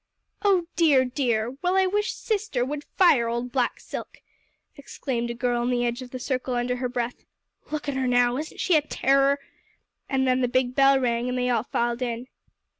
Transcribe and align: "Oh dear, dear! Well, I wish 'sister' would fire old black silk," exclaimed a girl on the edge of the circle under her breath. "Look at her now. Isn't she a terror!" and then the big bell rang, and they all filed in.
"Oh 0.41 0.65
dear, 0.75 1.05
dear! 1.05 1.57
Well, 1.61 1.77
I 1.77 1.85
wish 1.85 2.11
'sister' 2.11 2.65
would 2.65 2.85
fire 2.97 3.27
old 3.27 3.51
black 3.51 3.79
silk," 3.79 4.23
exclaimed 4.75 5.29
a 5.29 5.35
girl 5.35 5.61
on 5.61 5.69
the 5.69 5.85
edge 5.85 6.01
of 6.01 6.09
the 6.09 6.17
circle 6.17 6.55
under 6.55 6.77
her 6.77 6.89
breath. 6.89 7.23
"Look 7.71 7.87
at 7.87 7.93
her 7.93 8.07
now. 8.07 8.37
Isn't 8.37 8.59
she 8.59 8.75
a 8.75 8.81
terror!" 8.81 9.37
and 10.09 10.25
then 10.27 10.41
the 10.41 10.47
big 10.47 10.73
bell 10.73 10.99
rang, 10.99 11.29
and 11.29 11.37
they 11.37 11.51
all 11.51 11.61
filed 11.61 12.01
in. 12.01 12.25